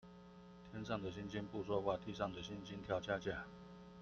[0.71, 3.45] 天上的星星不說話，地上的猩猩跳恰恰